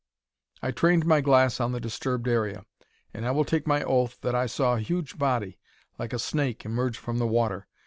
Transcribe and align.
"I 0.63 0.71
trained 0.71 1.05
my 1.05 1.21
glass 1.21 1.59
on 1.59 1.73
the 1.73 1.79
disturbed 1.79 2.27
area, 2.27 2.65
and 3.13 3.23
I 3.23 3.29
will 3.29 3.45
take 3.45 3.67
my 3.67 3.83
oath 3.83 4.19
that 4.21 4.33
I 4.33 4.47
saw 4.47 4.73
a 4.73 4.79
huge 4.79 5.19
body 5.19 5.59
like 5.99 6.11
a 6.11 6.17
snake 6.17 6.65
emerge 6.65 6.97
from 6.97 7.19
the 7.19 7.27
water. 7.27 7.67